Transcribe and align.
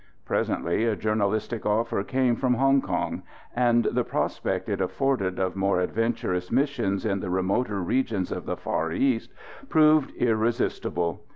Presently 0.25 0.85
a 0.85 0.95
journalistic 0.95 1.63
offer 1.63 2.03
came 2.03 2.35
from 2.35 2.55
Hong 2.55 2.81
Kong, 2.81 3.21
and 3.55 3.83
the 3.83 4.03
prospect 4.03 4.67
it 4.67 4.81
afforded 4.81 5.37
of 5.37 5.55
more 5.55 5.79
adventurous 5.79 6.51
missions 6.51 7.05
in 7.05 7.19
the 7.19 7.29
remoter 7.29 7.79
regions 7.83 8.31
of 8.31 8.47
the 8.47 8.57
Far 8.57 8.91
East 8.91 9.31
proved 9.69 10.11
irresistible. 10.15 11.21